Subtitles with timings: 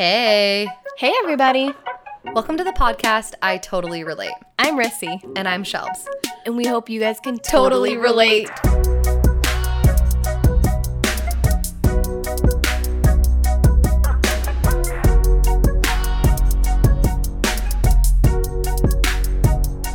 [0.00, 0.66] Hey.
[0.96, 1.74] Hey, everybody.
[2.32, 4.32] Welcome to the podcast I Totally Relate.
[4.58, 6.06] I'm Rissy, And I'm Shelbs.
[6.46, 8.48] and we hope you guys can totally relate.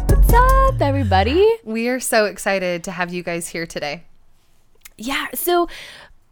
[0.08, 1.48] What's up, everybody?
[1.64, 4.04] We are so excited to have you guys here today.
[4.98, 5.68] Yeah, so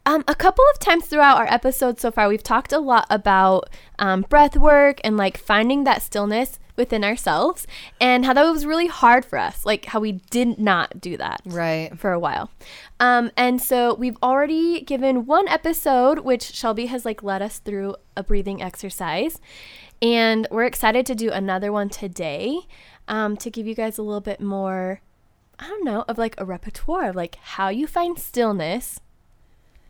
[0.05, 3.69] um, a couple of times throughout our episodes so far, we've talked a lot about
[3.99, 7.67] um, breath work and like finding that stillness within ourselves
[8.01, 11.41] and how that was really hard for us, like how we did not do that.
[11.45, 11.97] Right.
[11.97, 12.49] for a while.
[12.99, 17.95] Um, and so we've already given one episode, which Shelby has like led us through
[18.17, 19.39] a breathing exercise.
[20.01, 22.59] And we're excited to do another one today
[23.07, 25.01] um, to give you guys a little bit more,
[25.59, 28.99] I don't know, of like a repertoire of like how you find stillness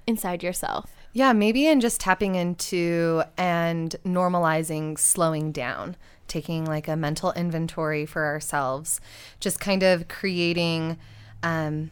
[0.07, 0.91] inside yourself.
[1.13, 5.95] Yeah, maybe in just tapping into and normalizing slowing down,
[6.27, 8.99] taking like a mental inventory for ourselves,
[9.40, 10.98] just kind of creating
[11.43, 11.91] um,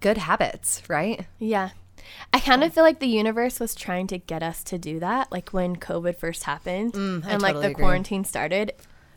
[0.00, 1.26] good habits, right?
[1.38, 1.70] Yeah.
[2.32, 5.30] I kind of feel like the universe was trying to get us to do that,
[5.30, 7.82] like when COVID first happened Mm, and like totally the agree.
[7.84, 8.72] quarantine started.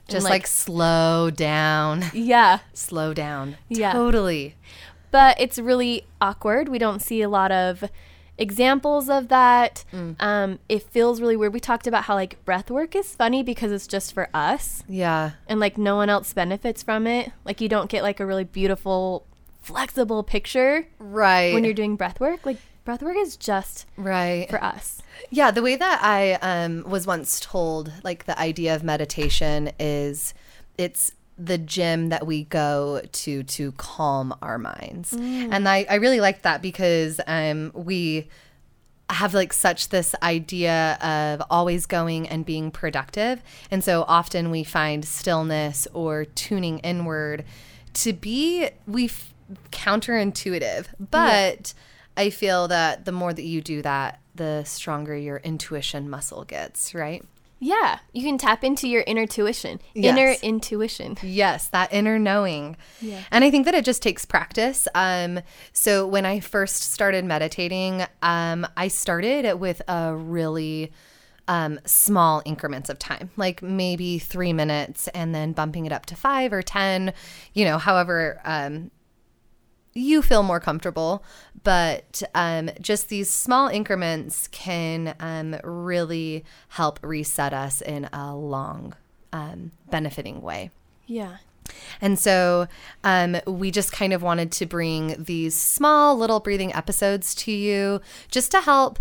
[0.07, 3.55] Just like, slow down, yeah, slow down.
[3.69, 3.93] Yeah.
[3.93, 4.55] Totally.
[5.09, 6.67] but it's really awkward.
[6.67, 7.85] We don't see a lot of
[8.41, 9.85] examples of that.
[10.19, 11.53] Um, it feels really weird.
[11.53, 15.31] We talked about how like breath work is funny because it's just for us Yeah.
[15.47, 17.31] and like no one else benefits from it.
[17.45, 19.25] Like you don't get like a really beautiful,
[19.61, 21.53] flexible picture Right.
[21.53, 22.45] when you're doing breath work.
[22.45, 24.49] Like breath work is just right.
[24.49, 25.01] for us.
[25.29, 30.33] Yeah, the way that I um, was once told, like the idea of meditation is
[30.77, 35.13] it's the gym that we go to to calm our minds.
[35.13, 38.27] And I, I really like that because um, we
[39.09, 43.41] have like such this idea of always going and being productive.
[43.69, 47.43] And so often we find stillness or tuning inward
[47.93, 49.33] to be we f-
[49.71, 50.87] counterintuitive.
[50.99, 51.73] But
[52.15, 56.93] I feel that the more that you do that, the stronger your intuition muscle gets,
[56.93, 57.23] right?
[57.63, 60.17] Yeah, you can tap into your inner tuition, Yes.
[60.17, 61.15] inner intuition.
[61.21, 62.75] Yes, that inner knowing.
[62.99, 63.19] Yeah.
[63.29, 64.87] And I think that it just takes practice.
[64.95, 70.91] Um, so when I first started meditating, um, I started with a really
[71.47, 76.15] um, small increments of time, like maybe three minutes, and then bumping it up to
[76.15, 77.13] five or 10,
[77.53, 78.89] you know, however um,
[79.93, 81.23] you feel more comfortable.
[81.63, 88.95] But um, just these small increments can um, really help reset us in a long,
[89.31, 90.71] um, benefiting way.
[91.05, 91.37] Yeah.
[92.01, 92.67] And so
[93.03, 98.01] um, we just kind of wanted to bring these small little breathing episodes to you
[98.29, 98.99] just to help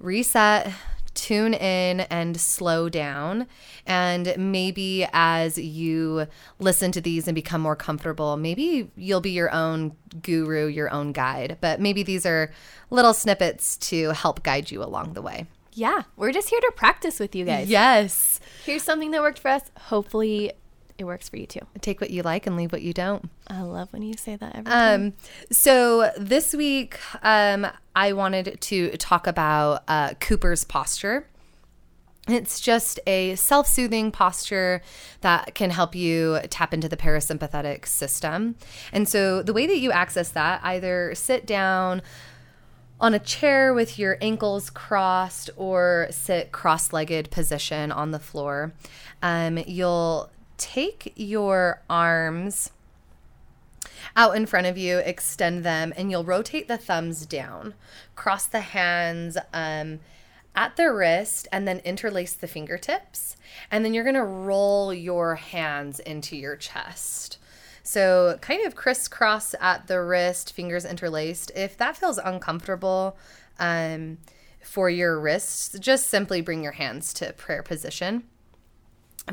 [0.00, 0.72] reset,
[1.18, 3.46] tune in, and slow down.
[3.86, 6.26] And maybe as you
[6.58, 11.12] listen to these and become more comfortable, maybe you'll be your own guru, your own
[11.12, 11.58] guide.
[11.60, 12.52] But maybe these are
[12.90, 15.46] little snippets to help guide you along the way.
[15.72, 16.02] Yeah.
[16.16, 17.68] We're just here to practice with you guys.
[17.68, 18.40] Yes.
[18.64, 19.62] Here's something that worked for us.
[19.78, 20.52] Hopefully,
[20.98, 21.60] it works for you too.
[21.80, 23.30] Take what you like and leave what you don't.
[23.46, 25.00] I love when you say that every time.
[25.02, 25.12] Um,
[25.52, 31.28] so this week, um, I wanted to talk about uh, Cooper's posture.
[32.26, 34.82] It's just a self soothing posture
[35.20, 38.56] that can help you tap into the parasympathetic system.
[38.92, 42.02] And so, the way that you access that, either sit down
[43.00, 48.74] on a chair with your ankles crossed or sit cross legged position on the floor.
[49.22, 52.70] Um, you'll take your arms
[54.16, 57.74] out in front of you, extend them, and you'll rotate the thumbs down.
[58.14, 60.00] Cross the hands um,
[60.54, 63.36] at the wrist and then interlace the fingertips.
[63.70, 67.38] And then you're going to roll your hands into your chest.
[67.82, 71.50] So, kind of crisscross at the wrist, fingers interlaced.
[71.56, 73.16] If that feels uncomfortable
[73.58, 74.18] um,
[74.62, 78.24] for your wrists, just simply bring your hands to prayer position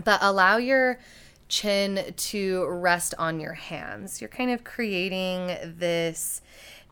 [0.03, 1.00] but allow your
[1.47, 4.21] chin to rest on your hands.
[4.21, 6.42] You're kind of creating this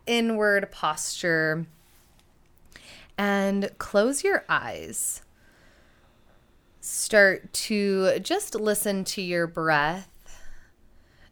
[0.05, 1.65] inward posture.
[3.17, 5.21] And close your eyes.
[6.81, 10.09] Start to just listen to your breath.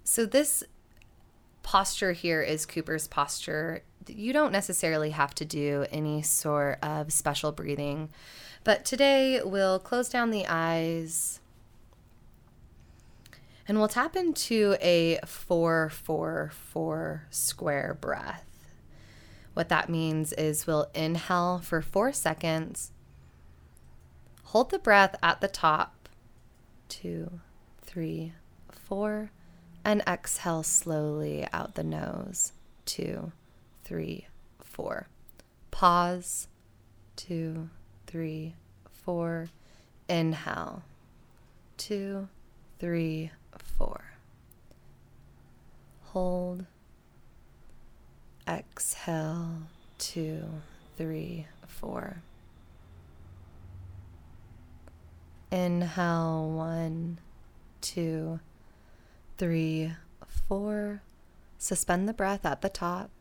[0.04, 0.64] So, this
[1.64, 3.84] posture here is Cooper's posture.
[4.08, 8.10] You don't necessarily have to do any sort of special breathing,
[8.64, 11.41] but today we'll close down the eyes
[13.68, 18.46] and we'll tap into a 444 square breath.
[19.54, 22.92] What that means is we'll inhale for four seconds,
[24.52, 26.10] Hold the breath at the top.
[26.90, 27.40] Two,
[27.84, 28.34] three,
[28.70, 29.32] four.
[29.86, 32.52] And exhale slowly out the nose.
[32.86, 33.32] Two,
[33.86, 34.28] three,
[34.62, 35.08] four.
[35.72, 36.50] Pause.
[37.16, 37.70] Two,
[38.08, 38.56] three,
[38.92, 39.48] four.
[40.10, 40.84] Inhale.
[41.78, 42.28] Two,
[42.82, 43.30] three,
[43.78, 44.02] four.
[46.06, 46.66] Hold.
[48.50, 49.68] Exhale.
[50.00, 50.46] Two,
[50.98, 52.24] three, four.
[55.52, 56.50] Inhale.
[56.50, 57.20] One,
[57.82, 58.40] two,
[59.38, 59.94] three,
[60.48, 61.04] four.
[61.60, 63.12] Suspend the breath at the top.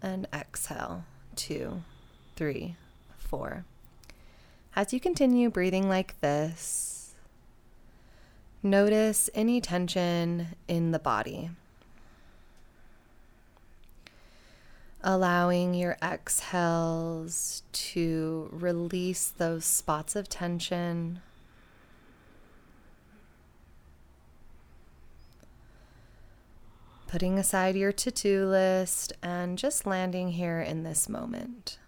[0.00, 1.02] And exhale.
[1.34, 1.82] Two,
[2.36, 2.76] three,
[3.16, 3.64] four.
[4.76, 6.97] As you continue breathing like this,
[8.62, 11.50] notice any tension in the body.
[15.02, 21.20] Allowing your exhales to release those spots of tension.
[27.06, 31.78] Putting aside your to do list and just landing here in this moment.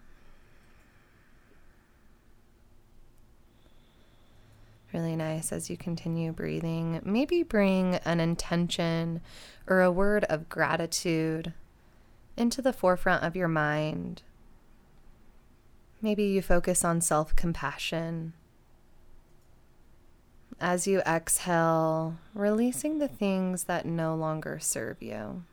[5.11, 7.01] Really nice as you continue breathing.
[7.03, 9.19] Maybe bring an intention
[9.67, 11.51] or a word of gratitude
[12.37, 14.21] into the forefront of your mind.
[16.01, 18.31] Maybe you focus on self compassion.
[20.61, 25.43] As you exhale, releasing the things that no longer serve you.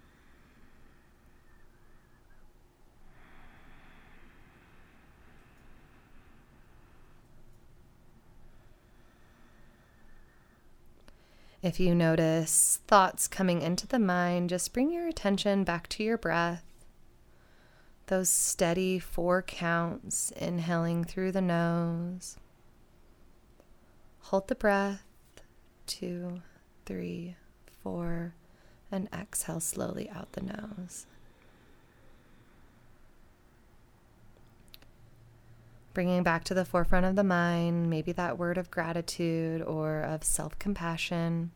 [11.60, 16.16] If you notice thoughts coming into the mind, just bring your attention back to your
[16.16, 16.62] breath.
[18.06, 22.36] Those steady four counts, inhaling through the nose.
[24.20, 25.02] Hold the breath.
[25.86, 26.42] Two,
[26.86, 27.34] three,
[27.82, 28.34] four,
[28.92, 31.06] and exhale slowly out the nose.
[35.98, 40.22] Bringing back to the forefront of the mind maybe that word of gratitude or of
[40.22, 41.50] self compassion.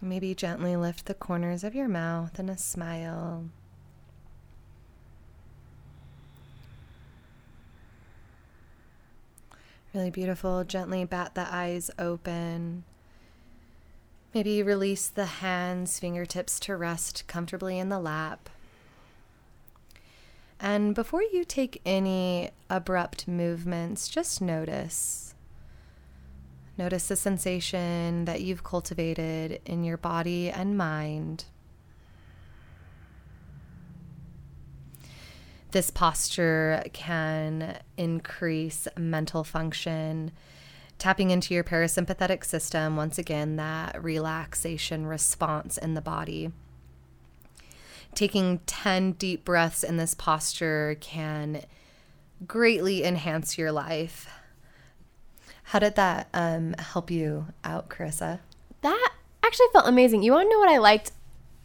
[0.00, 3.44] Maybe gently lift the corners of your mouth in a smile.
[9.94, 10.64] Really beautiful.
[10.64, 12.82] Gently bat the eyes open.
[14.34, 18.50] Maybe release the hands, fingertips to rest comfortably in the lap.
[20.58, 25.36] And before you take any abrupt movements, just notice.
[26.76, 31.44] Notice the sensation that you've cultivated in your body and mind.
[35.74, 40.30] This posture can increase mental function,
[41.00, 46.52] tapping into your parasympathetic system, once again, that relaxation response in the body.
[48.14, 51.64] Taking 10 deep breaths in this posture can
[52.46, 54.28] greatly enhance your life.
[55.64, 58.38] How did that um, help you out, Carissa?
[58.82, 59.10] That
[59.44, 60.22] actually felt amazing.
[60.22, 61.10] You want to know what I liked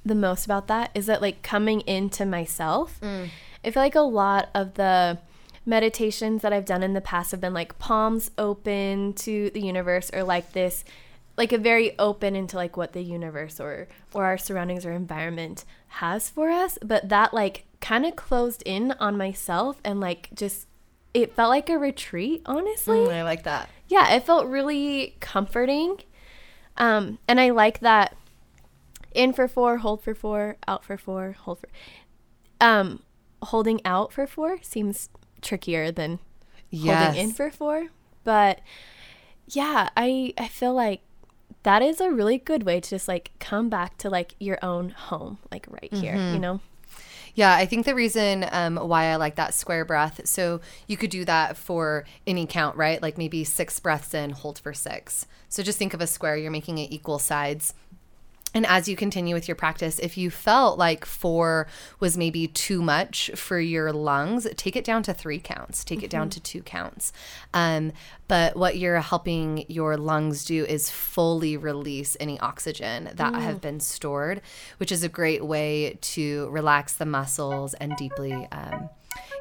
[0.04, 0.90] the most about that?
[0.96, 3.00] Is that like coming into myself.
[3.02, 3.30] Mm
[3.64, 5.20] I feel like a lot of the
[5.66, 10.10] meditations that I've done in the past have been like palms open to the universe
[10.14, 10.84] or like this
[11.38, 15.64] like a very open into like what the universe or or our surroundings or environment
[15.88, 16.78] has for us.
[16.84, 20.68] But that like kind of closed in on myself and like just
[21.14, 22.98] it felt like a retreat honestly.
[22.98, 23.70] Mm, i like that.
[23.88, 26.00] Yeah it felt really comforting.
[26.78, 28.18] Um and i like that
[29.14, 31.70] in for four hold for four out for four hold for
[32.60, 33.02] um
[33.44, 35.10] holding out for four seems
[35.42, 36.20] trickier than
[36.70, 37.06] yes.
[37.06, 37.88] holding in for four.
[38.24, 38.62] But
[39.48, 41.02] yeah, I I feel like
[41.64, 44.90] that is a really good way to just like come back to like your own
[44.90, 46.34] home, like right here, mm-hmm.
[46.34, 46.60] you know?
[47.36, 51.10] Yeah, I think the reason um, why I like that square breath, so you could
[51.10, 53.02] do that for any count, right?
[53.02, 55.26] Like maybe six breaths in, hold for six.
[55.48, 57.74] So just think of a square, you're making it equal sides
[58.54, 61.68] and as you continue with your practice, if you felt like four
[62.00, 66.06] was maybe too much for your lungs, take it down to three counts, take mm-hmm.
[66.06, 66.30] it down mm-hmm.
[66.32, 67.14] to two counts.
[67.54, 67.92] Um,
[68.28, 73.42] but what you're helping your lungs do is fully release any oxygen that mm.
[73.42, 74.42] have been stored,
[74.78, 78.90] which is a great way to relax the muscles and deeply um,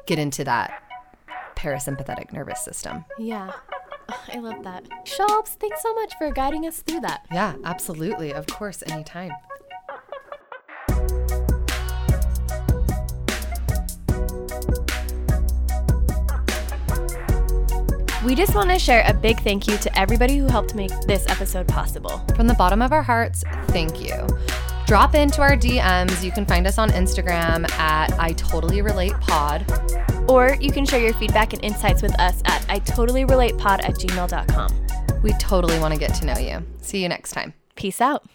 [0.05, 0.83] get into that
[1.55, 3.05] parasympathetic nervous system.
[3.17, 3.51] Yeah.
[4.33, 4.83] I love that.
[5.05, 7.25] Shelbs, thanks so much for guiding us through that.
[7.31, 8.33] Yeah, absolutely.
[8.33, 9.31] Of course, anytime.
[18.25, 21.25] We just want to share a big thank you to everybody who helped make this
[21.29, 22.21] episode possible.
[22.35, 24.27] From the bottom of our hearts, thank you.
[24.89, 26.23] Drop into our DMs.
[26.23, 29.63] You can find us on Instagram at I Totally Relate Pod.
[30.27, 33.81] Or you can share your feedback and insights with us at I totally relate pod
[33.81, 34.87] at gmail.com.
[35.21, 36.65] We totally want to get to know you.
[36.81, 37.53] See you next time.
[37.75, 38.25] Peace out.